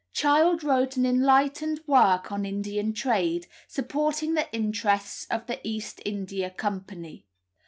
[0.13, 6.49] Child wrote an enlightened work on Indian trade, supporting the interests of the East India
[6.49, 7.27] Company.